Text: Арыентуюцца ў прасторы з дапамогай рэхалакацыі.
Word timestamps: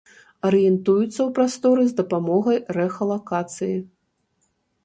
Арыентуюцца 0.47 1.07
ў 1.23 1.27
прасторы 1.39 1.83
з 1.91 1.97
дапамогай 1.99 2.57
рэхалакацыі. 2.79 3.77